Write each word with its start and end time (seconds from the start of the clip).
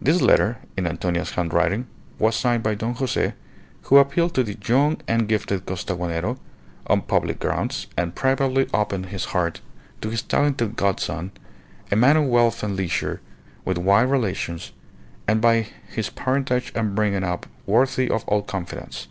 This 0.00 0.22
letter, 0.22 0.56
in 0.74 0.86
Antonia's 0.86 1.32
handwriting, 1.32 1.86
was 2.18 2.34
signed 2.34 2.62
by 2.62 2.74
Don 2.74 2.94
Jose, 2.94 3.34
who 3.82 3.98
appealed 3.98 4.32
to 4.36 4.42
the 4.42 4.56
"young 4.66 4.96
and 5.06 5.28
gifted 5.28 5.66
Costaguanero" 5.66 6.38
on 6.86 7.02
public 7.02 7.38
grounds, 7.40 7.86
and 7.94 8.14
privately 8.14 8.70
opened 8.72 9.10
his 9.12 9.26
heart 9.36 9.60
to 10.00 10.08
his 10.08 10.22
talented 10.22 10.76
god 10.76 10.98
son, 10.98 11.32
a 11.92 11.96
man 11.96 12.16
of 12.16 12.24
wealth 12.24 12.62
and 12.62 12.74
leisure, 12.74 13.20
with 13.66 13.76
wide 13.76 14.10
relations, 14.10 14.72
and 15.28 15.42
by 15.42 15.66
his 15.90 16.08
parentage 16.08 16.72
and 16.74 16.94
bringing 16.94 17.22
up 17.22 17.44
worthy 17.66 18.08
of 18.08 18.24
all 18.28 18.40
confidence. 18.42 19.08